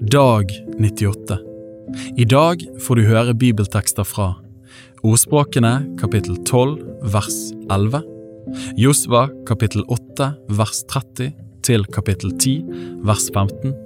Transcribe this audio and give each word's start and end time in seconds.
Dag 0.00 0.50
98. 0.78 1.38
I 2.16 2.24
dag 2.24 2.62
får 2.80 2.96
du 2.96 3.02
høre 3.04 3.34
bibeltekster 3.36 4.06
fra 4.08 4.30
Ordspråkene 5.04 5.74
kapittel 6.00 6.38
12 6.48 7.04
vers 7.12 7.36
11, 7.68 8.00
Josva 8.80 9.26
kapittel 9.48 9.84
8 9.92 10.30
vers 10.56 10.82
30 10.88 11.36
til 11.68 11.84
kapittel 11.92 12.32
10 12.32 12.64
vers 13.04 13.28
15, 13.28 13.76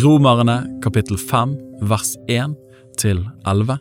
Romerne 0.00 0.58
kapittel 0.80 1.20
5 1.20 1.56
vers 1.92 2.16
1 2.24 2.56
til 2.96 3.26
11, 3.44 3.76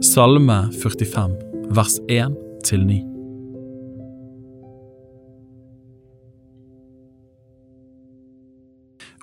Salme 0.00 0.62
45 0.80 1.36
vers 1.76 2.00
1 2.08 2.40
til 2.64 2.88
9. 2.88 3.13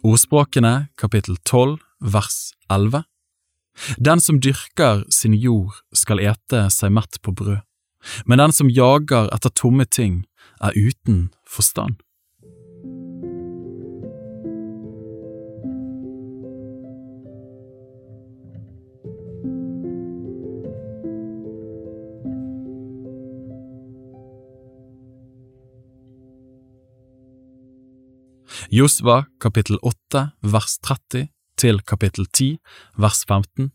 Ordspråkene 0.04 0.88
kapittel 0.98 1.38
12 1.46 1.80
vers 2.02 2.52
11 2.70 3.04
Den 3.98 4.20
som 4.20 4.40
dyrker 4.42 5.04
sin 5.14 5.34
jord 5.34 5.78
skal 5.94 6.20
ete 6.20 6.66
seg 6.74 6.92
mett 6.96 7.20
på 7.24 7.34
brød, 7.36 7.62
men 8.26 8.42
den 8.42 8.54
som 8.56 8.70
jager 8.70 9.30
etter 9.36 9.54
tomme 9.54 9.86
ting 9.86 10.24
er 10.62 10.76
uten 10.76 11.30
forstand. 11.48 12.02
Josva 28.70 29.26
kapittel 29.42 29.80
8 29.82 30.28
vers 30.44 30.78
30 30.86 31.30
til 31.58 31.82
kapittel 31.82 32.28
10 32.28 32.58
vers 33.02 33.24
15. 33.28 33.72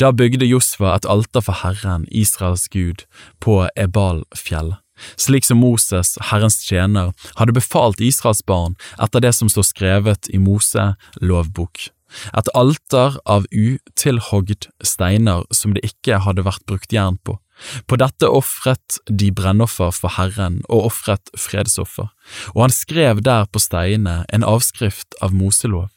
Da 0.00 0.10
bygde 0.12 0.46
Josva 0.46 0.94
et 0.96 1.06
alter 1.08 1.44
for 1.44 1.62
Herren, 1.62 2.06
Israels 2.10 2.68
Gud, 2.68 3.06
på 3.40 3.62
Ebal-fjellet, 3.76 4.80
slik 5.16 5.46
som 5.46 5.62
Moses, 5.62 6.16
Herrens 6.30 6.60
tjener, 6.66 7.14
hadde 7.38 7.56
befalt 7.56 8.02
Israels 8.04 8.42
barn 8.42 8.76
etter 9.00 9.24
det 9.24 9.34
som 9.36 9.48
står 9.48 9.70
skrevet 9.70 10.30
i 10.34 10.42
Mose 10.42 10.92
lovbok. 11.22 11.88
Et 12.36 12.50
alter 12.54 13.16
av 13.26 13.46
utilhogd 13.50 14.68
steiner 14.84 15.44
som 15.54 15.74
det 15.74 15.84
ikke 15.88 16.20
hadde 16.24 16.44
vært 16.46 16.64
brukt 16.68 16.94
jern 16.94 17.18
på, 17.24 17.38
på 17.86 17.98
dette 18.00 18.28
ofret 18.28 18.98
de 19.08 19.30
brennoffer 19.34 19.92
for 19.94 20.16
Herren 20.18 20.60
og 20.68 20.90
ofret 20.90 21.32
fredsoffer, 21.38 22.10
og 22.54 22.64
han 22.66 22.74
skrev 22.74 23.22
der 23.26 23.46
på 23.50 23.62
steinene 23.62 24.24
en 24.34 24.46
avskrift 24.46 25.16
av 25.22 25.34
Moselov, 25.36 25.90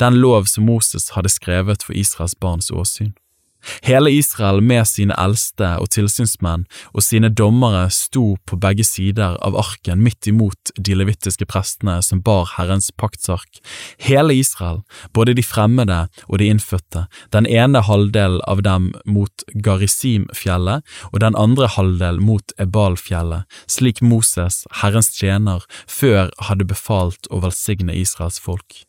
den 0.00 0.18
lov 0.22 0.48
som 0.50 0.66
Moses 0.68 1.12
hadde 1.16 1.32
skrevet 1.32 1.84
for 1.86 1.96
Israels 1.96 2.36
barns 2.40 2.70
åsyn. 2.70 3.14
Hele 3.86 4.10
Israel 4.12 4.60
med 4.60 4.86
sine 4.88 5.16
eldste 5.18 5.72
og 5.82 5.90
tilsynsmenn 5.94 6.66
og 6.92 7.04
sine 7.04 7.30
dommere 7.30 7.86
sto 7.94 8.36
på 8.46 8.58
begge 8.60 8.84
sider 8.86 9.36
av 9.44 9.56
arken 9.58 10.02
midt 10.04 10.28
imot 10.30 10.72
de 10.76 10.96
levittiske 10.98 11.48
prestene 11.50 11.98
som 12.02 12.22
bar 12.24 12.48
Herrens 12.56 12.90
paktsark. 12.90 13.60
Hele 14.02 14.36
Israel, 14.36 14.82
både 15.12 15.36
de 15.36 15.44
fremmede 15.46 16.06
og 16.26 16.40
de 16.40 16.50
innfødte, 16.52 17.06
den 17.32 17.46
ene 17.46 17.82
halvdel 17.86 18.40
av 18.46 18.62
dem 18.66 18.92
mot 19.04 19.46
Garisimfjellet 19.54 20.84
og 21.12 21.20
den 21.22 21.38
andre 21.38 21.70
halvdel 21.76 22.20
mot 22.22 22.56
Ebalfjellet, 22.62 23.46
slik 23.70 24.02
Moses, 24.02 24.64
Herrens 24.82 25.12
tjener, 25.16 25.64
før 25.86 26.30
hadde 26.48 26.68
befalt 26.68 27.30
å 27.30 27.42
velsigne 27.44 27.94
Israels 27.96 28.40
folk. 28.42 28.84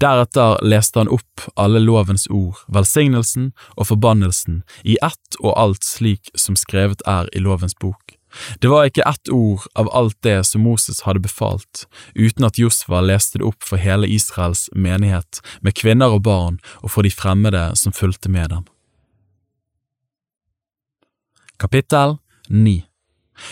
Deretter 0.00 0.60
leste 0.64 1.00
han 1.00 1.10
opp 1.12 1.46
alle 1.56 1.80
lovens 1.82 2.26
ord, 2.30 2.58
velsignelsen 2.72 3.52
og 3.76 3.88
forbannelsen, 3.90 4.62
i 4.84 4.98
ett 5.02 5.40
og 5.40 5.54
alt 5.56 5.84
slik 5.84 6.30
som 6.34 6.56
skrevet 6.58 7.02
er 7.06 7.30
i 7.36 7.42
lovens 7.42 7.76
bok. 7.78 8.16
Det 8.60 8.68
var 8.68 8.88
ikke 8.88 9.06
ett 9.08 9.30
ord 9.32 9.64
av 9.74 9.88
alt 9.96 10.16
det 10.26 10.42
som 10.44 10.64
Moses 10.66 11.02
hadde 11.06 11.22
befalt, 11.24 11.86
uten 12.14 12.44
at 12.44 12.58
Josva 12.60 13.00
leste 13.00 13.40
det 13.40 13.46
opp 13.48 13.64
for 13.64 13.80
hele 13.80 14.08
Israels 14.12 14.66
menighet, 14.74 15.40
med 15.60 15.76
kvinner 15.78 16.12
og 16.12 16.26
barn, 16.26 16.58
og 16.82 16.92
for 16.92 17.06
de 17.06 17.12
fremmede 17.14 17.70
som 17.80 17.96
fulgte 17.96 18.32
med 18.32 18.52
dem. 18.52 18.66
Kapittel 21.56 22.18
9 22.48 22.82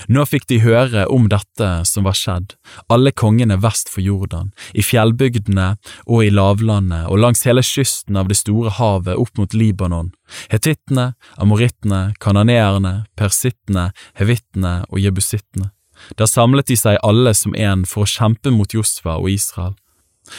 nå 0.09 0.25
fikk 0.29 0.47
de 0.51 0.61
høre 0.65 1.07
om 1.13 1.29
dette 1.33 1.71
som 1.89 2.07
var 2.09 2.17
skjedd, 2.19 2.55
alle 2.93 3.13
kongene 3.13 3.59
vest 3.63 3.91
for 3.93 4.05
Jordan, 4.05 4.53
i 4.73 4.85
fjellbygdene 4.85 5.75
og 6.07 6.25
i 6.25 6.33
lavlandet 6.33 7.09
og 7.11 7.21
langs 7.21 7.45
hele 7.49 7.65
kysten 7.65 8.19
av 8.21 8.31
det 8.31 8.39
store 8.41 8.75
havet 8.79 9.21
opp 9.21 9.39
mot 9.41 9.55
Libanon, 9.55 10.13
hetittene, 10.53 11.13
amorittene, 11.41 12.15
kananeerne, 12.21 13.05
persittene, 13.19 13.91
hevittene 14.19 14.81
og 14.91 15.01
jebusittene. 15.03 15.71
Da 16.19 16.27
samlet 16.27 16.69
de 16.69 16.77
seg 16.79 16.99
alle 17.07 17.33
som 17.39 17.55
en 17.55 17.85
for 17.89 18.05
å 18.05 18.11
kjempe 18.11 18.53
mot 18.53 18.75
Josva 18.75 19.17
og 19.21 19.31
Israel. 19.31 19.77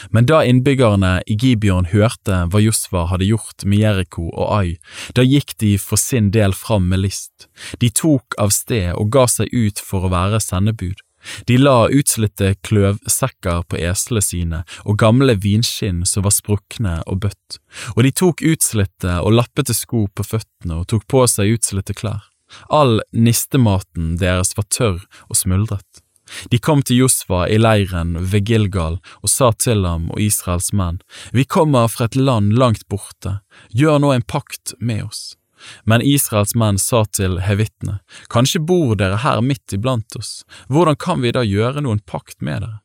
Men 0.10 0.26
da 0.30 0.42
innbyggerne 0.46 1.20
i 1.30 1.38
Gibeon 1.38 1.90
hørte 1.92 2.44
hva 2.50 2.62
Josva 2.64 3.06
hadde 3.12 3.30
gjort 3.30 3.66
med 3.66 3.84
Jeriko 3.84 4.28
og 4.32 4.52
Ai, 4.58 4.78
da 5.18 5.26
gikk 5.26 5.56
de 5.62 5.76
for 5.82 6.02
sin 6.02 6.32
del 6.34 6.56
fram 6.58 6.90
med 6.90 7.04
list. 7.06 7.50
De 7.80 7.92
tok 7.94 8.38
av 8.42 8.54
sted 8.56 8.94
og 8.96 9.12
ga 9.14 9.28
seg 9.30 9.54
ut 9.54 9.82
for 9.82 10.08
å 10.08 10.14
være 10.14 10.42
sendebud. 10.44 11.02
De 11.50 11.58
la 11.58 11.88
utslitte 11.90 12.52
kløvsekker 12.68 13.66
på 13.70 13.80
eslene 13.82 14.22
sine 14.22 14.62
og 14.84 15.00
gamle 15.02 15.34
vinskinn 15.42 16.04
som 16.06 16.26
var 16.28 16.36
sprukne 16.36 17.00
og 17.10 17.24
bøtt, 17.26 17.60
og 17.96 18.06
de 18.06 18.14
tok 18.14 18.46
utslitte 18.46 19.18
og 19.22 19.34
lappete 19.40 19.74
sko 19.74 20.06
på 20.14 20.28
føttene 20.28 20.82
og 20.82 20.90
tok 20.94 21.08
på 21.10 21.26
seg 21.32 21.58
utslitte 21.58 21.98
klær. 21.98 22.30
All 22.70 23.00
nistematen 23.12 24.16
deres 24.22 24.54
var 24.58 24.70
tørr 24.70 25.02
og 25.26 25.40
smuldret. 25.40 26.05
De 26.50 26.58
kom 26.58 26.82
til 26.82 27.04
Josva 27.04 27.46
i 27.50 27.58
leiren 27.62 28.16
ved 28.20 28.48
Gilgal 28.50 29.00
og 29.22 29.32
sa 29.32 29.52
til 29.54 29.86
ham 29.86 30.10
og 30.12 30.22
Israels 30.22 30.72
menn, 30.74 31.02
Vi 31.32 31.46
kommer 31.46 31.88
fra 31.88 32.06
et 32.06 32.16
land 32.16 32.54
langt 32.58 32.88
borte, 32.88 33.40
gjør 33.70 34.00
nå 34.00 34.14
en 34.14 34.26
pakt 34.26 34.74
med 34.80 35.04
oss. 35.06 35.36
Men 35.84 36.02
Israels 36.02 36.56
menn 36.56 36.78
sa 36.78 37.06
til 37.06 37.40
hevittene, 37.42 38.00
Kanskje 38.30 38.62
bor 38.62 38.96
dere 38.96 39.22
her 39.24 39.42
midt 39.42 39.74
iblant 39.74 40.16
oss, 40.20 40.44
hvordan 40.68 40.98
kan 41.00 41.22
vi 41.22 41.34
da 41.36 41.46
gjøre 41.46 41.86
noen 41.86 42.04
pakt 42.06 42.42
med 42.42 42.62
dere? 42.66 42.82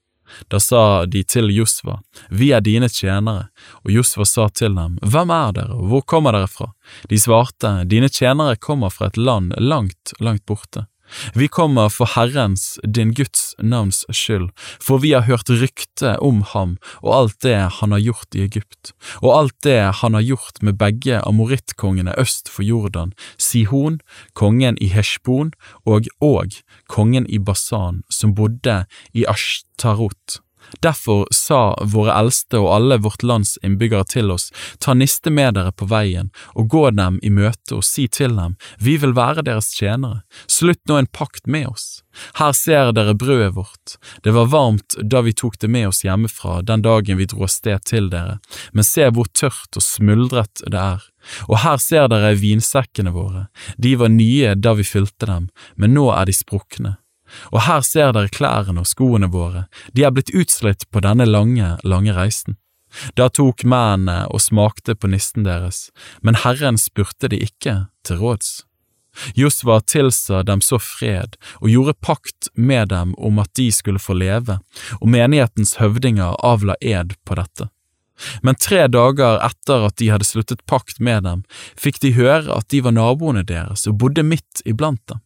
Da 0.48 0.60
sa 0.60 1.06
de 1.06 1.24
til 1.24 1.50
Josva, 1.50 2.00
Vi 2.30 2.52
er 2.52 2.60
dine 2.60 2.88
tjenere, 2.88 3.48
og 3.84 3.90
Josva 3.90 4.24
sa 4.24 4.48
til 4.48 4.74
dem, 4.78 4.98
Hvem 5.02 5.30
er 5.34 5.52
dere, 5.56 5.74
og 5.74 5.90
hvor 5.90 6.04
kommer 6.06 6.36
dere 6.36 6.50
fra? 6.50 6.70
De 7.10 7.18
svarte, 7.18 7.72
Dine 7.90 8.08
tjenere 8.08 8.56
kommer 8.56 8.90
fra 8.94 9.10
et 9.10 9.18
land 9.18 9.54
langt, 9.58 10.14
langt 10.20 10.46
borte. 10.46 10.86
Vi 11.34 11.48
kommer 11.48 11.88
for 11.92 12.10
Herrens, 12.14 12.78
din 12.84 13.12
Guds 13.14 13.54
navns 13.58 14.04
skyld, 14.08 14.50
for 14.80 15.02
vi 15.02 15.12
har 15.12 15.26
hørt 15.28 15.50
rykte 15.50 16.16
om 16.20 16.42
ham 16.52 16.76
og 17.02 17.14
alt 17.16 17.38
det 17.44 17.58
han 17.80 17.92
har 17.94 18.02
gjort 18.02 18.36
i 18.36 18.44
Egypt, 18.46 18.92
og 19.22 19.34
alt 19.38 19.56
det 19.66 19.80
han 20.00 20.14
har 20.14 20.24
gjort 20.24 20.62
med 20.62 20.78
begge 20.80 21.20
amorittkongene 21.26 22.14
øst 22.20 22.48
for 22.48 22.66
Jordan, 22.66 23.12
Sihon, 23.38 24.00
kongen 24.34 24.78
i 24.80 24.90
Heshbon, 24.92 25.52
og 25.86 26.06
Og, 26.20 26.52
kongen 26.88 27.26
i 27.28 27.38
Basan, 27.38 28.02
som 28.10 28.34
bodde 28.34 28.84
i 29.14 29.24
Ashtarot. 29.28 30.40
Derfor 30.82 31.26
sa 31.34 31.74
våre 31.82 32.14
eldste 32.14 32.60
og 32.62 32.70
alle 32.74 33.00
vårt 33.02 33.24
lands 33.26 33.56
innbyggere 33.66 34.06
til 34.10 34.30
oss, 34.34 34.50
ta 34.78 34.94
niste 34.94 35.32
med 35.34 35.56
dere 35.58 35.72
på 35.72 35.88
veien, 35.90 36.30
og 36.54 36.70
gå 36.72 36.84
dem 36.96 37.18
i 37.22 37.32
møte 37.34 37.78
og 37.78 37.84
si 37.86 38.06
til 38.08 38.36
dem, 38.38 38.56
vi 38.78 38.96
vil 39.00 39.14
være 39.16 39.44
deres 39.46 39.72
tjenere, 39.76 40.22
slutt 40.46 40.82
nå 40.88 41.00
en 41.00 41.10
pakt 41.10 41.46
med 41.46 41.68
oss. 41.72 41.88
Her 42.38 42.52
ser 42.56 42.92
dere 42.94 43.14
brødet 43.14 43.54
vårt, 43.54 43.96
det 44.24 44.34
var 44.34 44.50
varmt 44.50 44.96
da 45.02 45.22
vi 45.26 45.34
tok 45.36 45.58
det 45.62 45.70
med 45.70 45.90
oss 45.90 46.02
hjemmefra 46.04 46.60
den 46.66 46.82
dagen 46.82 47.20
vi 47.20 47.28
dro 47.30 47.46
av 47.46 47.52
sted 47.52 47.84
til 47.86 48.10
dere, 48.12 48.38
men 48.72 48.86
se 48.86 49.06
hvor 49.14 49.30
tørt 49.30 49.78
og 49.78 49.84
smuldret 49.84 50.64
det 50.66 50.80
er. 50.80 51.04
Og 51.48 51.60
her 51.64 51.78
ser 51.82 52.08
dere 52.10 52.34
vinsekkene 52.40 53.12
våre, 53.14 53.46
de 53.76 53.94
var 54.00 54.12
nye 54.12 54.56
da 54.56 54.74
vi 54.78 54.86
fylte 54.86 55.28
dem, 55.28 55.50
men 55.76 55.94
nå 55.94 56.08
er 56.14 56.30
de 56.30 56.36
sprukne. 56.36 56.96
Og 57.52 57.64
her 57.66 57.84
ser 57.86 58.14
dere 58.16 58.32
klærne 58.32 58.82
og 58.82 58.88
skoene 58.88 59.30
våre, 59.30 59.66
de 59.92 60.06
er 60.06 60.14
blitt 60.14 60.32
utslitt 60.34 60.86
på 60.90 61.02
denne 61.04 61.28
lange, 61.28 61.76
lange 61.84 62.16
reisen. 62.16 62.58
Da 63.14 63.28
tok 63.30 63.62
mennene 63.62 64.24
og 64.34 64.42
smakte 64.42 64.96
på 64.98 65.10
nisten 65.12 65.46
deres, 65.46 65.88
men 66.26 66.38
Herren 66.42 66.78
spurte 66.80 67.30
de 67.30 67.38
ikke 67.46 67.76
til 68.06 68.18
råds. 68.18 68.64
Josva 69.34 69.80
tilsa 69.80 70.42
dem 70.46 70.60
så 70.62 70.78
fred 70.78 71.36
og 71.58 71.70
gjorde 71.70 71.96
pakt 72.02 72.50
med 72.54 72.90
dem 72.94 73.14
om 73.18 73.40
at 73.42 73.50
de 73.58 73.70
skulle 73.74 74.02
få 74.02 74.14
leve, 74.18 74.60
og 75.00 75.10
menighetens 75.10 75.76
høvdinger 75.80 76.38
avla 76.46 76.78
ed 76.80 77.16
på 77.26 77.38
dette. 77.38 77.70
Men 78.44 78.58
tre 78.60 78.84
dager 78.92 79.40
etter 79.46 79.86
at 79.88 79.96
de 79.96 80.10
hadde 80.12 80.28
sluttet 80.28 80.62
pakt 80.68 81.00
med 81.00 81.24
dem, 81.24 81.42
fikk 81.78 82.02
de 82.04 82.12
høre 82.18 82.52
at 82.52 82.68
de 82.72 82.82
var 82.84 82.94
naboene 82.94 83.42
deres 83.46 83.86
og 83.88 83.98
bodde 84.02 84.26
midt 84.26 84.62
iblant 84.68 85.02
dem. 85.08 85.22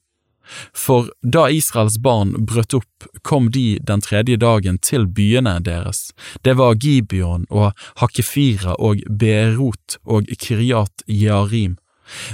For 0.73 1.11
da 1.23 1.47
Israels 1.51 1.99
barn 2.03 2.35
brøt 2.47 2.75
opp, 2.75 3.09
kom 3.23 3.51
de 3.51 3.79
den 3.83 4.03
tredje 4.05 4.37
dagen 4.41 4.79
til 4.79 5.07
byene 5.07 5.59
deres, 5.65 6.11
det 6.43 6.57
var 6.59 6.77
Gibeon 6.81 7.47
og 7.51 7.73
Hakefira 8.01 8.77
og 8.79 9.03
Beerot 9.09 9.99
og 10.05 10.29
Kiryat 10.41 11.07
Jearim. 11.09 11.79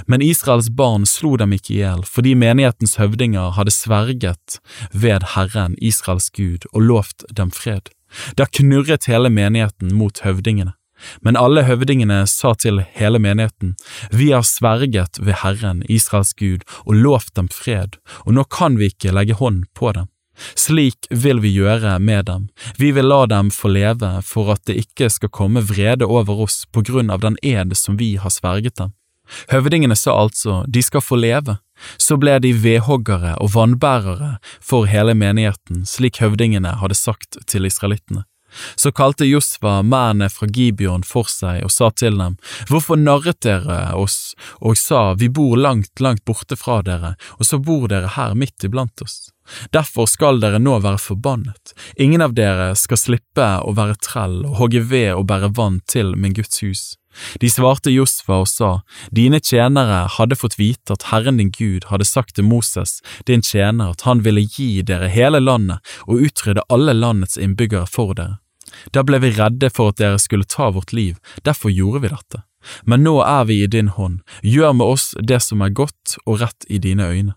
Men 0.05 0.21
Israels 0.21 0.69
barn 0.69 1.05
slo 1.07 1.37
dem 1.39 1.53
ikke 1.55 1.73
i 1.73 1.79
hjel, 1.79 2.03
fordi 2.03 2.35
menighetens 2.35 2.97
høvdinger 2.99 3.55
hadde 3.55 3.71
sverget 3.71 4.59
ved 4.91 5.31
Herren, 5.35 5.77
Israels 5.79 6.29
Gud, 6.35 6.67
og 6.73 6.81
lovt 6.89 7.25
dem 7.31 7.51
fred. 7.55 7.87
Da 8.35 8.47
knurret 8.51 9.07
hele 9.07 9.31
menigheten 9.31 9.93
mot 9.95 10.19
høvdingene. 10.25 10.75
Men 11.21 11.39
alle 11.39 11.65
høvdingene 11.67 12.23
sa 12.27 12.53
til 12.55 12.83
hele 12.97 13.19
menigheten, 13.19 13.75
Vi 14.11 14.31
har 14.31 14.43
sverget 14.43 15.19
ved 15.19 15.41
Herren, 15.43 15.83
Israels 15.89 16.33
Gud, 16.33 16.63
og 16.85 16.95
lovt 16.95 17.35
dem 17.35 17.49
fred, 17.49 17.97
og 18.25 18.33
nå 18.33 18.43
kan 18.43 18.77
vi 18.77 18.91
ikke 18.91 19.13
legge 19.13 19.33
hånd 19.33 19.65
på 19.73 19.91
dem. 19.93 20.07
Slik 20.55 21.07
vil 21.09 21.41
vi 21.43 21.51
gjøre 21.53 21.99
med 21.99 22.25
dem, 22.25 22.47
vi 22.77 22.91
vil 22.95 23.05
la 23.05 23.25
dem 23.29 23.51
få 23.51 23.69
leve 23.69 24.21
for 24.25 24.51
at 24.53 24.63
det 24.65 24.79
ikke 24.85 25.09
skal 25.09 25.29
komme 25.29 25.61
vrede 25.61 26.07
over 26.07 26.45
oss 26.47 26.63
på 26.71 26.81
grunn 26.87 27.11
av 27.11 27.21
den 27.21 27.37
ed 27.43 27.75
som 27.77 27.99
vi 27.99 28.15
har 28.15 28.33
sverget 28.33 28.79
dem. 28.79 28.95
Høvdingene 29.51 29.95
sa 29.95 30.15
altså, 30.17 30.63
de 30.67 30.81
skal 30.83 31.03
få 31.03 31.19
leve. 31.19 31.57
Så 31.97 32.17
ble 32.21 32.35
de 32.43 32.51
vedhoggere 32.53 33.37
og 33.41 33.53
vannbærere 33.55 34.35
for 34.61 34.89
hele 34.91 35.15
menigheten, 35.17 35.85
slik 35.87 36.19
høvdingene 36.21 36.75
hadde 36.81 36.97
sagt 36.97 37.39
til 37.49 37.65
israelittene. 37.65 38.25
Så 38.75 38.91
kalte 38.91 39.27
Josva 39.27 39.79
mennene 39.81 40.29
fra 40.29 40.47
Gibeon 40.47 41.05
for 41.07 41.29
seg 41.31 41.63
og 41.65 41.71
sa 41.73 41.91
til 41.91 42.17
dem, 42.19 42.37
Hvorfor 42.69 42.99
narret 42.99 43.41
dere 43.45 43.93
oss 43.97 44.33
og 44.59 44.77
sa, 44.79 45.13
Vi 45.19 45.29
bor 45.29 45.57
langt, 45.57 45.93
langt 45.99 46.25
borte 46.25 46.57
fra 46.59 46.81
dere, 46.85 47.15
og 47.39 47.47
så 47.47 47.59
bor 47.61 47.87
dere 47.91 48.15
her 48.17 48.35
midt 48.35 48.67
iblant 48.67 49.01
oss? 49.05 49.31
Derfor 49.75 50.09
skal 50.09 50.41
dere 50.41 50.61
nå 50.61 50.79
være 50.83 51.01
forbannet, 51.01 51.75
ingen 51.95 52.23
av 52.23 52.35
dere 52.37 52.71
skal 52.79 52.99
slippe 52.99 53.51
å 53.65 53.75
være 53.77 53.99
trell 54.03 54.41
og 54.45 54.57
hogge 54.61 54.83
ved 54.91 55.13
og 55.15 55.27
bære 55.31 55.53
vann 55.57 55.79
til 55.87 56.15
min 56.15 56.35
Guds 56.37 56.63
hus. 56.65 56.83
De 57.43 57.49
svarte 57.51 57.91
Josfa 57.91 58.37
og 58.39 58.47
sa, 58.47 58.69
Dine 59.11 59.41
tjenere 59.43 60.05
hadde 60.15 60.37
fått 60.39 60.57
vite 60.59 60.95
at 60.95 61.09
Herren 61.11 61.41
din 61.41 61.51
Gud 61.51 61.89
hadde 61.89 62.07
sagt 62.07 62.37
til 62.37 62.47
Moses, 62.47 63.01
din 63.27 63.43
tjener, 63.43 63.91
at 63.91 64.05
han 64.07 64.23
ville 64.23 64.45
gi 64.45 64.81
dere 64.87 65.11
hele 65.11 65.41
landet 65.43 65.83
og 66.07 66.23
utrydde 66.27 66.65
alle 66.71 66.95
landets 66.95 67.37
innbyggere 67.37 67.89
for 67.91 68.15
dere. 68.15 68.39
Da 68.95 69.03
ble 69.03 69.19
vi 69.19 69.33
redde 69.35 69.69
for 69.73 69.91
at 69.91 69.99
dere 69.99 70.19
skulle 70.21 70.47
ta 70.47 70.69
vårt 70.71 70.93
liv, 70.95 71.19
derfor 71.43 71.73
gjorde 71.73 72.05
vi 72.05 72.13
dette. 72.13 72.43
Men 72.85 73.03
nå 73.03 73.17
er 73.25 73.45
vi 73.49 73.63
i 73.63 73.67
din 73.67 73.89
hånd, 73.97 74.21
gjør 74.45 74.75
med 74.77 74.95
oss 74.95 75.11
det 75.19 75.41
som 75.43 75.63
er 75.65 75.75
godt 75.75 76.17
og 76.25 76.41
rett 76.43 76.67
i 76.69 76.79
dine 76.79 77.09
øyne. 77.09 77.35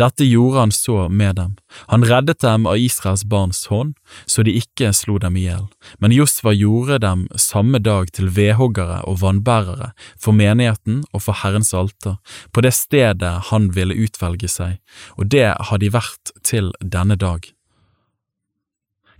Dette 0.00 0.26
gjorde 0.26 0.58
han 0.64 0.74
så 0.74 1.08
med 1.08 1.36
dem, 1.40 1.56
han 1.92 2.04
reddet 2.06 2.40
dem 2.44 2.66
av 2.66 2.78
Israels 2.78 3.24
barns 3.24 3.66
hånd, 3.70 3.94
så 4.26 4.44
de 4.46 4.54
ikke 4.60 4.92
slo 4.96 5.18
dem 5.22 5.36
i 5.36 5.46
hjel, 5.46 5.66
men 5.98 6.14
Josva 6.14 6.54
gjorde 6.56 7.00
dem 7.04 7.26
samme 7.40 7.80
dag 7.82 8.12
til 8.16 8.30
vedhoggere 8.36 9.02
og 9.08 9.20
vannbærere 9.24 9.92
for 10.14 10.36
menigheten 10.36 11.02
og 11.12 11.26
for 11.26 11.42
Herrens 11.42 11.74
alter, 11.74 12.16
på 12.52 12.64
det 12.64 12.74
stedet 12.76 13.34
han 13.50 13.70
ville 13.76 13.96
utvelge 14.06 14.50
seg, 14.52 14.78
og 15.16 15.30
det 15.34 15.50
har 15.56 15.82
de 15.82 15.92
vært 15.92 16.34
til 16.46 16.72
denne 16.80 17.18
dag. 17.20 17.44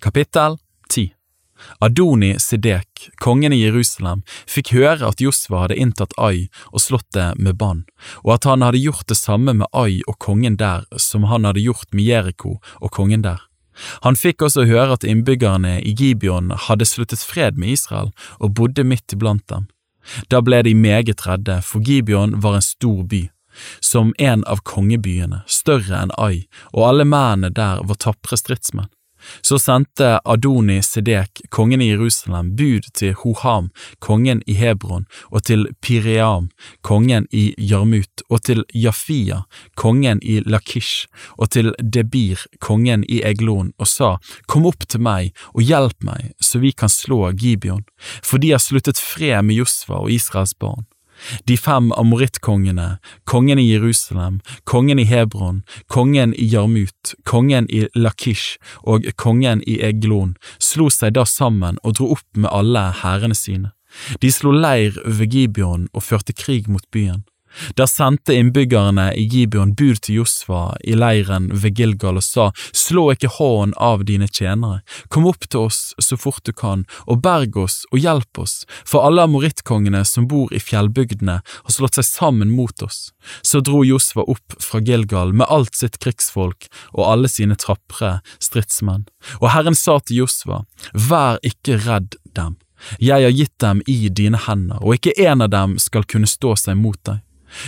Kapittel 0.01 0.61
10 0.93 1.16
Adoni 1.81 2.35
Sidek, 2.43 3.11
kongen 3.23 3.53
i 3.53 3.63
Jerusalem, 3.63 4.23
fikk 4.49 4.73
høre 4.77 5.09
at 5.09 5.21
Josva 5.21 5.65
hadde 5.65 5.79
inntatt 5.81 6.15
Ai 6.21 6.49
og 6.73 6.83
slått 6.85 7.09
det 7.17 7.33
med 7.39 7.59
bann, 7.61 7.85
og 8.25 8.37
at 8.37 8.49
han 8.49 8.65
hadde 8.65 8.83
gjort 8.83 9.09
det 9.11 9.19
samme 9.19 9.57
med 9.57 9.71
Ai 9.73 10.01
og 10.07 10.19
kongen 10.23 10.59
der 10.61 10.87
som 11.01 11.29
han 11.31 11.49
hadde 11.49 11.65
gjort 11.65 11.93
med 11.93 12.09
Jeriko 12.09 12.59
og 12.81 12.91
kongen 12.93 13.25
der. 13.27 13.41
Han 14.05 14.17
fikk 14.17 14.43
også 14.47 14.65
høre 14.69 14.97
at 14.97 15.05
innbyggerne 15.05 15.79
i 15.85 15.93
Gibeon 15.97 16.53
hadde 16.67 16.89
sluttet 16.89 17.21
fred 17.21 17.59
med 17.61 17.77
Israel 17.77 18.13
og 18.41 18.55
bodde 18.57 18.85
midt 18.85 19.13
iblant 19.13 19.45
dem. 19.53 19.69
Da 20.31 20.41
ble 20.41 20.63
de 20.63 20.75
meget 20.75 21.27
redde, 21.27 21.61
for 21.63 21.83
Gibeon 21.83 22.39
var 22.43 22.57
en 22.57 22.65
stor 22.65 23.03
by, 23.05 23.27
som 23.81 24.15
en 24.19 24.45
av 24.47 24.63
kongebyene, 24.69 25.43
større 25.47 25.99
enn 26.05 26.15
Ai, 26.21 26.47
og 26.73 26.87
alle 26.91 27.07
mennene 27.09 27.51
der 27.51 27.83
var 27.85 27.99
tapre 28.01 28.39
stridsmenn. 28.39 28.91
Så 29.43 29.59
sendte 29.63 30.17
Adoni 30.25 30.81
Sedek, 30.83 31.43
kongen 31.51 31.83
i 31.83 31.91
Jerusalem, 31.91 32.55
bud 32.57 32.89
til 32.95 33.15
Hoham, 33.23 33.71
kongen 33.99 34.43
i 34.47 34.57
Hebron, 34.59 35.07
og 35.31 35.45
til 35.49 35.67
Piream, 35.83 36.49
kongen 36.87 37.29
i 37.33 37.53
Jarmut, 37.59 38.25
og 38.31 38.43
til 38.49 38.65
Jafia, 38.75 39.43
kongen 39.75 40.21
i 40.23 40.41
Lakish, 40.47 41.07
og 41.39 41.51
til 41.51 41.73
Debir, 41.83 42.47
kongen 42.61 43.05
i 43.09 43.23
Eglon, 43.25 43.73
og 43.79 43.91
sa, 43.91 44.17
Kom 44.47 44.67
opp 44.69 44.87
til 44.89 45.03
meg 45.03 45.33
og 45.55 45.63
hjelp 45.67 46.05
meg, 46.07 46.33
så 46.41 46.61
vi 46.63 46.73
kan 46.73 46.93
slå 46.93 47.31
Gibeon, 47.33 47.85
for 48.23 48.43
de 48.43 48.55
har 48.55 48.63
sluttet 48.63 49.01
fred 49.01 49.43
med 49.45 49.61
Josva 49.61 50.03
og 50.05 50.13
Israels 50.13 50.55
barn. 50.55 50.87
De 51.49 51.57
fem 51.57 51.93
amorittkongene, 51.93 52.99
kongen 53.25 53.59
i 53.59 53.69
Jerusalem, 53.71 54.41
kongen 54.65 54.99
i 54.99 55.07
Hebron, 55.09 55.63
kongen 55.89 56.35
i 56.35 56.49
Jarmut, 56.53 57.15
kongen 57.25 57.69
i 57.71 57.87
Lakish 57.95 58.59
og 58.83 59.07
kongen 59.17 59.63
i 59.67 59.79
Eglon 59.85 60.37
slo 60.59 60.91
seg 60.93 61.17
da 61.17 61.25
sammen 61.29 61.81
og 61.83 61.99
dro 61.99 62.13
opp 62.17 62.27
med 62.37 62.53
alle 62.53 62.89
hærene 63.03 63.37
sine. 63.37 63.73
De 64.21 64.31
slo 64.33 64.53
leir 64.53 64.99
ved 65.05 65.33
Gibeon 65.33 65.89
og 65.95 66.05
førte 66.05 66.37
krig 66.37 66.69
mot 66.69 66.85
byen. 66.93 67.25
Der 67.79 67.89
sendte 67.91 68.35
innbyggerne 68.35 69.11
i 69.17 69.27
Gibeon 69.31 69.75
bud 69.75 70.03
til 70.05 70.21
Josfa 70.21 70.77
i 70.85 70.97
leiren 70.99 71.49
ved 71.53 71.77
Gilgal 71.79 72.21
og 72.21 72.25
sa, 72.25 72.51
Slå 72.77 73.09
ikke 73.15 73.33
hånden 73.39 73.75
av 73.83 74.05
dine 74.09 74.29
tjenere, 74.29 74.83
kom 75.09 75.27
opp 75.29 75.49
til 75.49 75.67
oss 75.69 75.95
så 76.03 76.19
fort 76.21 76.45
du 76.47 76.53
kan, 76.57 76.85
og 77.07 77.23
berg 77.25 77.57
oss 77.61 77.83
og 77.93 78.01
hjelp 78.03 78.43
oss, 78.43 78.65
for 78.85 79.07
alle 79.07 79.25
amorittkongene 79.27 80.05
som 80.09 80.29
bor 80.31 80.53
i 80.55 80.61
fjellbygdene 80.63 81.39
har 81.43 81.73
slått 81.73 81.99
seg 81.99 82.09
sammen 82.09 82.53
mot 82.55 82.83
oss. 82.85 83.11
Så 83.43 83.63
dro 83.65 83.83
Josfa 83.87 84.27
opp 84.27 84.59
fra 84.63 84.83
Gilgal 84.85 85.33
med 85.33 85.51
alt 85.51 85.75
sitt 85.79 85.99
krigsfolk 86.03 86.69
og 86.95 87.07
alle 87.09 87.31
sine 87.33 87.57
trapre 87.59 88.19
stridsmenn. 88.43 89.07
Og 89.41 89.51
Herren 89.55 89.79
sa 89.79 89.99
til 90.01 90.25
Josfa, 90.25 90.65
Vær 90.93 91.41
ikke 91.47 91.81
redd 91.87 92.17
dem. 92.37 92.57
Jeg 93.01 93.25
har 93.25 93.33
gitt 93.33 93.55
dem 93.63 93.81
i 93.89 94.09
dine 94.13 94.39
hender, 94.47 94.81
og 94.83 94.99
ikke 94.99 95.17
en 95.27 95.45
av 95.45 95.51
dem 95.53 95.79
skal 95.83 96.05
kunne 96.09 96.29
stå 96.29 96.55
seg 96.61 96.77
mot 96.79 96.99
deg. 97.09 97.23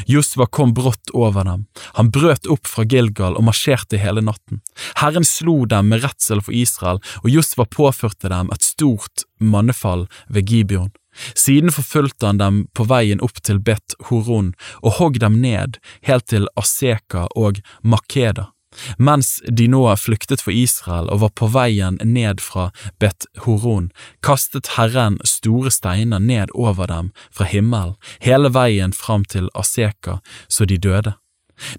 Josva 0.07 0.47
kom 0.47 0.75
brått 0.77 1.13
over 1.15 1.45
dem, 1.49 1.67
han 1.99 2.13
brøt 2.15 2.49
opp 2.51 2.69
fra 2.69 2.85
Gilgal 2.89 3.39
og 3.39 3.47
marsjerte 3.49 4.01
hele 4.01 4.25
natten. 4.25 4.63
Herren 5.01 5.27
slo 5.27 5.65
dem 5.67 5.91
med 5.93 6.05
redsel 6.05 6.43
for 6.45 6.57
Israel, 6.57 7.03
og 7.23 7.31
Josva 7.33 7.67
påførte 7.69 8.31
dem 8.33 8.53
et 8.55 8.67
stort 8.67 9.27
mannefall 9.39 10.07
ved 10.29 10.51
Gibeon. 10.51 10.93
Siden 11.35 11.73
forfulgte 11.75 12.27
han 12.27 12.39
dem 12.39 12.61
på 12.75 12.87
veien 12.87 13.23
opp 13.25 13.41
til 13.43 13.59
Bet 13.59 13.97
Horon 14.09 14.53
og 14.83 14.99
hogg 15.01 15.19
dem 15.23 15.41
ned 15.43 15.81
helt 16.07 16.29
til 16.31 16.47
Aseka 16.59 17.27
og 17.35 17.59
Makeda. 17.83 18.53
Mens 18.99 19.39
de 19.49 19.69
nå 19.69 19.85
flyktet 19.97 20.43
for 20.45 20.55
Israel 20.55 21.11
og 21.13 21.23
var 21.25 21.33
på 21.37 21.51
veien 21.55 21.99
ned 22.05 22.43
fra 22.45 22.71
Bet 23.01 23.27
Horon, 23.45 23.91
kastet 24.23 24.75
Herren 24.77 25.19
store 25.25 25.73
steiner 25.75 26.19
ned 26.19 26.53
over 26.55 26.87
dem 26.87 27.13
fra 27.31 27.49
himmelen, 27.49 27.97
hele 28.21 28.53
veien 28.55 28.93
fram 28.93 29.25
til 29.25 29.51
Aseka, 29.55 30.21
så 30.49 30.65
de 30.65 30.79
døde. 30.79 31.15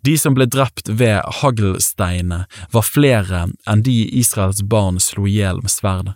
De 0.03 0.17
som 0.19 0.35
ble 0.35 0.45
drept 0.45 0.89
ved 0.89 1.23
haglsteinene, 1.39 2.45
var 2.71 2.87
flere 2.87 3.45
enn 3.69 3.83
de 3.85 4.01
Israels 4.19 4.61
barn 4.61 4.99
slo 4.99 5.27
i 5.27 5.37
hjel 5.39 5.63
med 5.63 5.71
sverdet. 5.71 6.15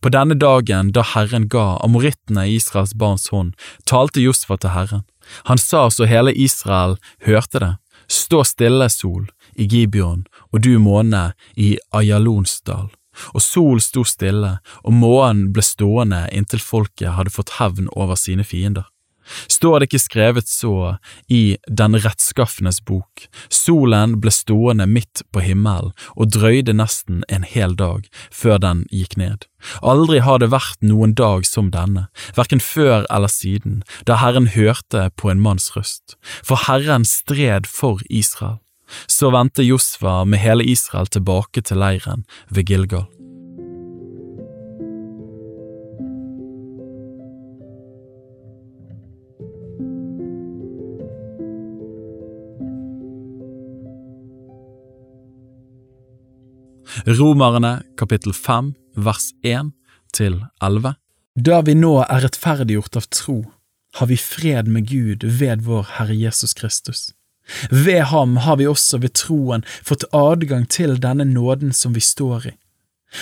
På 0.00 0.12
denne 0.12 0.36
dagen 0.36 0.92
da 0.92 1.02
Herren 1.14 1.48
ga 1.48 1.78
amorittene 1.84 2.44
Israels 2.52 2.92
barns 2.94 3.30
hånd, 3.32 3.54
talte 3.88 4.20
Josfa 4.20 4.58
til 4.60 4.74
Herren. 4.74 5.06
Han 5.48 5.58
sa 5.58 5.86
så 5.90 6.08
hele 6.10 6.34
Israel 6.34 6.98
hørte 7.24 7.62
det, 7.62 7.72
stå 8.10 8.44
stille, 8.44 8.88
sol, 8.90 9.30
i 9.54 9.66
Gibeon 9.70 10.24
og 10.50 10.64
du 10.66 10.74
måne 10.82 11.30
i 11.56 11.76
Ayalonsdal. 11.94 12.90
Og 13.34 13.42
solen 13.42 13.82
sto 13.82 14.04
stille, 14.06 14.56
og 14.86 14.94
månen 14.94 15.50
ble 15.54 15.62
stående 15.66 16.24
inntil 16.34 16.62
folket 16.62 17.14
hadde 17.16 17.34
fått 17.34 17.56
hevn 17.58 17.90
over 17.94 18.18
sine 18.18 18.46
fiender. 18.46 18.86
Står 19.50 19.80
det 19.80 19.90
ikke 19.90 20.02
skrevet 20.02 20.48
så 20.50 20.96
i 21.28 21.56
Den 21.68 21.96
rettskaffenes 21.98 22.80
bok, 22.84 23.26
solen 23.48 24.18
ble 24.20 24.32
stående 24.34 24.86
midt 24.90 25.22
på 25.32 25.44
himmelen 25.44 25.92
og 26.16 26.32
drøyde 26.34 26.74
nesten 26.76 27.22
en 27.28 27.46
hel 27.46 27.76
dag 27.76 28.08
før 28.34 28.60
den 28.62 28.84
gikk 28.94 29.16
ned. 29.20 29.46
Aldri 29.84 30.22
har 30.24 30.40
det 30.40 30.50
vært 30.54 30.80
noen 30.84 31.12
dag 31.14 31.44
som 31.46 31.70
denne, 31.74 32.08
hverken 32.34 32.62
før 32.64 33.04
eller 33.10 33.30
siden, 33.30 33.82
da 34.08 34.18
Herren 34.22 34.50
hørte 34.56 35.10
på 35.20 35.30
en 35.30 35.42
manns 35.44 35.70
røst, 35.76 36.16
for 36.42 36.66
Herren 36.66 37.04
stred 37.04 37.68
for 37.68 38.02
Israel. 38.08 38.58
Så 39.06 39.30
vendte 39.30 39.62
Josfa 39.62 40.24
med 40.24 40.42
hele 40.42 40.66
Israel 40.66 41.06
tilbake 41.06 41.62
til 41.62 41.78
leiren 41.78 42.26
ved 42.50 42.66
Gilgal. 42.66 43.06
Romerne 57.06 57.82
kapittel 57.98 58.32
5 58.34 58.74
vers 58.96 59.30
1 59.42 59.72
til 60.12 60.40
11. 60.62 60.94
Da 61.38 61.60
vi 61.62 61.76
nå 61.78 62.00
er 62.02 62.24
rettferdiggjort 62.24 62.98
av 62.98 63.06
tro, 63.14 63.38
har 63.98 64.10
vi 64.10 64.18
fred 64.18 64.70
med 64.70 64.88
Gud 64.90 65.24
ved 65.24 65.62
vår 65.66 65.86
Herre 65.96 66.16
Jesus 66.18 66.54
Kristus. 66.54 67.10
Ved 67.70 68.02
ham 68.10 68.36
har 68.44 68.58
vi 68.60 68.66
også 68.70 69.00
ved 69.02 69.14
troen 69.18 69.64
fått 69.82 70.06
adgang 70.14 70.66
til 70.70 70.98
denne 71.02 71.26
nåden 71.26 71.72
som 71.74 71.94
vi 71.94 72.02
står 72.04 72.50
i. 72.52 72.54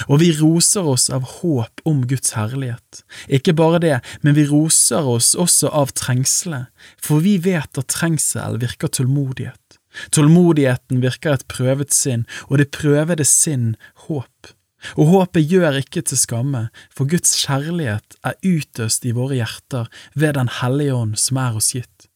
Og 0.09 0.21
vi 0.21 0.33
roser 0.37 0.85
oss 0.85 1.09
av 1.09 1.25
håp 1.39 1.81
om 1.89 2.03
Guds 2.09 2.35
herlighet. 2.37 3.05
Ikke 3.29 3.55
bare 3.57 3.81
det, 3.81 3.95
men 4.21 4.37
vi 4.37 4.45
roser 4.49 5.07
oss 5.09 5.33
også 5.33 5.71
av 5.73 5.95
trengselet, 5.97 6.69
for 7.01 7.25
vi 7.25 7.39
vet 7.41 7.81
at 7.81 7.89
trengsel 7.89 8.61
virker 8.61 8.93
tålmodighet. 8.93 9.68
Tålmodigheten 10.13 11.03
virker 11.03 11.37
et 11.37 11.49
prøvet 11.51 11.95
sinn, 11.95 12.27
og 12.49 12.61
det 12.61 12.71
prøvede 12.75 13.27
sinn 13.27 13.75
håp. 14.07 14.53
Og 14.95 15.11
håpet 15.11 15.49
gjør 15.51 15.81
ikke 15.81 16.05
til 16.07 16.21
skamme, 16.21 16.69
for 16.95 17.09
Guds 17.11 17.35
kjærlighet 17.41 18.19
er 18.27 18.39
utøst 18.47 19.07
i 19.09 19.15
våre 19.17 19.41
hjerter 19.41 19.89
ved 20.15 20.37
Den 20.39 20.51
hellige 20.61 20.95
ånd 20.95 21.17
som 21.19 21.41
er 21.43 21.59
oss 21.59 21.73
gitt. 21.75 22.07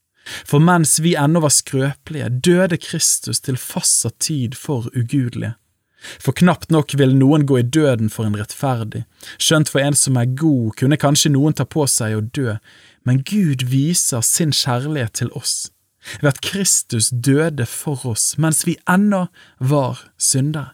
For 0.47 0.63
mens 0.63 1.01
vi 1.03 1.17
ennå 1.19 1.43
var 1.43 1.51
skrøpelige, 1.51 2.29
døde 2.31 2.79
Kristus 2.79 3.43
til 3.43 3.59
fastsatt 3.59 4.21
tid 4.23 4.55
for 4.55 4.87
ugudelige. 4.95 5.57
For 6.23 6.35
knapt 6.35 6.71
nok 6.75 6.95
vil 6.99 7.15
noen 7.15 7.45
gå 7.47 7.61
i 7.61 7.67
døden 7.67 8.09
for 8.11 8.27
en 8.27 8.39
rettferdig, 8.39 9.05
skjønt 9.39 9.71
for 9.71 9.83
en 9.83 9.95
som 9.99 10.19
er 10.19 10.31
god, 10.39 10.73
kunne 10.79 10.99
kanskje 10.99 11.31
noen 11.35 11.55
ta 11.55 11.67
på 11.67 11.87
seg 11.91 12.17
å 12.17 12.25
dø, 12.27 12.57
men 13.07 13.23
Gud 13.27 13.63
viser 13.71 14.23
sin 14.27 14.55
kjærlighet 14.55 15.15
til 15.23 15.31
oss 15.39 15.71
ved 16.21 16.33
at 16.33 16.43
Kristus 16.45 17.11
døde 17.13 17.67
for 17.67 18.07
oss 18.13 18.37
mens 18.39 18.67
vi 18.67 18.77
ennå 18.91 19.27
var 19.61 20.07
syndere. 20.19 20.73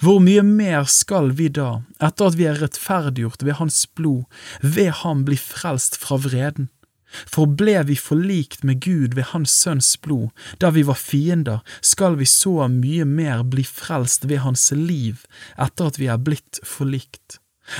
Hvor 0.00 0.18
mye 0.24 0.42
mer 0.42 0.86
skal 0.90 1.34
vi 1.38 1.50
da, 1.52 1.82
etter 2.02 2.30
at 2.30 2.38
vi 2.38 2.46
er 2.48 2.56
rettferdiggjort 2.62 3.44
ved 3.44 3.58
Hans 3.60 3.84
blod, 3.86 4.24
ved 4.62 4.90
ham 5.02 5.22
bli 5.28 5.36
frelst 5.38 5.98
fra 6.00 6.18
vreden? 6.18 6.70
For 7.06 7.46
ble 7.46 7.78
vi 7.86 7.94
forlikt 7.96 8.64
med 8.66 8.80
Gud 8.82 9.14
ved 9.14 9.30
Hans 9.30 9.54
Sønns 9.62 9.94
blod, 10.02 10.32
da 10.60 10.72
vi 10.74 10.82
var 10.88 10.98
fiender, 10.98 11.62
skal 11.80 12.18
vi 12.18 12.26
så 12.28 12.66
mye 12.72 13.06
mer 13.06 13.44
bli 13.46 13.64
frelst 13.64 14.26
ved 14.28 14.42
Hans 14.44 14.70
liv 14.74 15.22
etter 15.54 15.92
at 15.92 16.00
vi 16.02 16.10
er 16.10 16.20
blitt 16.20 16.60
forlikt. 16.66 17.38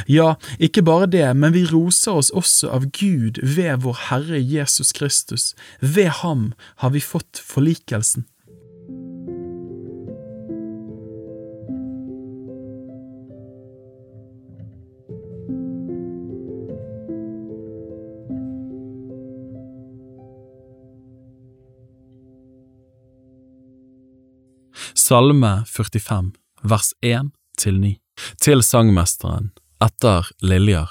Ja, 0.09 0.35
ikke 0.59 0.83
bare 0.83 1.07
det, 1.11 1.27
men 1.37 1.55
vi 1.55 1.67
roser 1.71 2.19
oss 2.21 2.31
også 2.31 2.71
av 2.75 2.89
Gud 2.97 3.41
ved 3.43 3.83
vår 3.85 3.99
Herre 4.11 4.41
Jesus 4.41 4.93
Kristus, 4.97 5.55
ved 5.81 6.11
ham 6.23 6.53
har 6.83 6.95
vi 6.95 7.05
fått 7.05 7.43
forlikelsen. 7.43 8.27
Salme 25.07 25.65
45, 25.67 26.33
vers 26.65 26.95
1 27.03 27.29
til 27.59 27.77
9. 27.79 27.93
Til 28.43 28.63
sangmesteren, 28.63 29.53
etter 29.83 30.29
Liljar, 30.43 30.91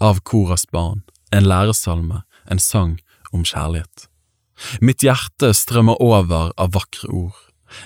av 0.00 0.20
Koras 0.20 0.66
barn, 0.72 1.02
en 1.32 1.48
læresalme, 1.48 2.22
en 2.50 2.62
sang 2.62 2.98
om 3.32 3.44
kjærlighet. 3.44 4.08
Mitt 4.80 5.04
hjerte 5.04 5.52
strømmer 5.54 6.00
over 6.02 6.52
av 6.56 6.72
vakre 6.76 7.10
ord. 7.12 7.38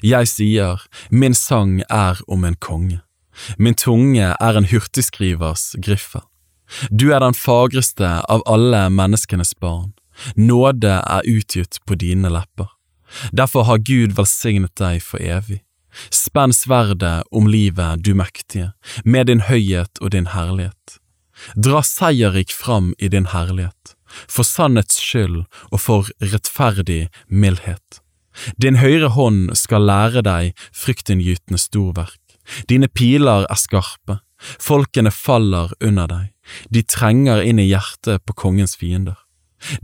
Jeg 0.04 0.28
sier, 0.28 0.83
min 1.11 1.35
sang 1.35 1.80
er 1.88 2.21
om 2.28 2.45
en 2.45 2.59
konge. 2.61 3.00
Min 3.59 3.75
tunge 3.75 4.35
er 4.35 4.59
en 4.59 4.69
hurtigskrivers 4.69 5.73
griffel. 5.80 6.23
Du 6.90 7.11
er 7.11 7.23
den 7.25 7.35
fagreste 7.35 8.07
av 8.30 8.45
alle 8.47 8.85
menneskenes 8.92 9.54
barn. 9.59 9.95
Nåde 10.37 11.00
er 11.00 11.26
utgitt 11.26 11.80
på 11.87 11.97
dine 11.99 12.30
lepper. 12.30 12.69
Derfor 13.35 13.66
har 13.66 13.83
Gud 13.83 14.14
velsignet 14.19 14.76
deg 14.78 15.00
for 15.02 15.23
evig. 15.23 15.62
Spenn 16.11 16.52
sverdet 16.54 17.25
om 17.30 17.49
livet, 17.50 18.04
du 18.04 18.14
mektige, 18.14 18.73
med 19.04 19.26
din 19.30 19.44
høyhet 19.47 20.00
og 20.00 20.12
din 20.14 20.30
herlighet. 20.35 20.99
Dra 21.56 21.82
seierrik 21.87 22.52
fram 22.52 22.92
i 22.99 23.09
din 23.09 23.30
herlighet, 23.32 23.94
for 24.28 24.47
sannhets 24.47 25.00
skyld 25.00 25.44
og 25.70 25.80
for 25.80 26.11
rettferdig 26.20 27.09
mildhet. 27.28 28.00
Din 28.61 28.78
høyre 28.80 29.11
hånd 29.16 29.56
skal 29.59 29.87
lære 29.88 30.23
deg 30.25 30.59
fryktinngytende 30.76 31.59
storverk. 31.61 32.20
Dine 32.68 32.88
piler 32.88 33.47
er 33.50 33.59
skarpe, 33.59 34.20
folkene 34.40 35.12
faller 35.14 35.73
under 35.85 36.09
deg, 36.11 36.30
de 36.70 36.82
trenger 36.82 37.42
inn 37.44 37.61
i 37.61 37.68
hjertet 37.68 38.25
på 38.26 38.37
kongens 38.47 38.76
fiender. 38.80 39.18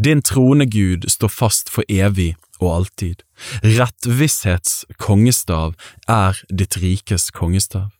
Din 0.00 0.22
trone, 0.24 0.64
Gud, 0.66 1.04
står 1.10 1.28
fast 1.28 1.70
for 1.72 1.84
evig 1.92 2.34
og 2.60 2.72
alltid. 2.74 3.22
Rettvisshets 3.62 4.84
kongestav 5.02 5.74
er 6.08 6.40
ditt 6.50 6.78
rikes 6.82 7.30
kongestav. 7.34 7.90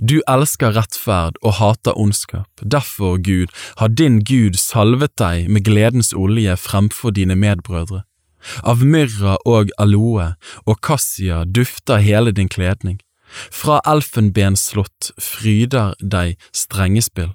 Du 0.00 0.22
elsker 0.28 0.72
rettferd 0.72 1.36
og 1.42 1.58
hater 1.58 1.96
ondskap, 2.00 2.48
derfor, 2.62 3.18
Gud, 3.20 3.52
har 3.76 3.88
din 3.92 4.22
Gud 4.24 4.56
salvet 4.56 5.16
deg 5.20 5.50
med 5.52 5.66
gledens 5.68 6.14
olje 6.16 6.56
fremfor 6.56 7.12
dine 7.12 7.36
medbrødre. 7.36 8.02
Av 8.62 8.84
myrra 8.84 9.36
og 9.44 9.72
aloe 9.78 10.34
og 10.64 10.80
kassia 10.80 11.44
dufter 11.44 12.00
hele 12.00 12.32
din 12.32 12.48
kledning. 12.48 13.00
Fra 13.50 13.80
elfenbenslott 13.84 15.10
fryder 15.20 15.96
deg 16.00 16.36
strengespill. 16.54 17.34